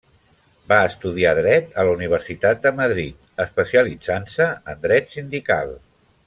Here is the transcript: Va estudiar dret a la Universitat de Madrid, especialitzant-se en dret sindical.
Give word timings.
Va 0.71 0.77
estudiar 0.91 1.33
dret 1.39 1.77
a 1.83 1.85
la 1.87 1.93
Universitat 1.97 2.63
de 2.65 2.71
Madrid, 2.81 3.21
especialitzant-se 3.45 4.49
en 4.75 4.83
dret 4.89 5.15
sindical. 5.19 5.77